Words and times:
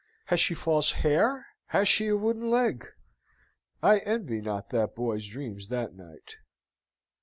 Has 0.25 0.39
she 0.39 0.55
false 0.55 0.93
hair? 0.93 1.45
Has 1.67 1.87
she 1.87 2.07
a 2.07 2.17
wooden 2.17 2.49
leg? 2.49 2.87
I 3.83 3.99
envy 3.99 4.41
not 4.41 4.71
that 4.71 4.95
boy's 4.95 5.27
dreams 5.27 5.67
that 5.69 5.93
night. 5.93 6.37